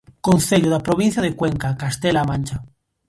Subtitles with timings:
[0.27, 2.57] Concello da provincia de Cuenca, Castela-A Mancha.